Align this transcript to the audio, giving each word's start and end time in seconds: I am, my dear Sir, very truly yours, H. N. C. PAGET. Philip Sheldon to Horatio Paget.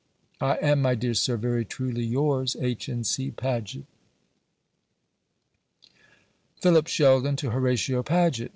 I 0.39 0.55
am, 0.63 0.81
my 0.81 0.95
dear 0.95 1.13
Sir, 1.13 1.37
very 1.37 1.63
truly 1.63 2.03
yours, 2.03 2.55
H. 2.59 2.89
N. 2.89 3.03
C. 3.03 3.29
PAGET. 3.29 3.83
Philip 6.59 6.87
Sheldon 6.87 7.35
to 7.35 7.51
Horatio 7.51 8.01
Paget. 8.01 8.49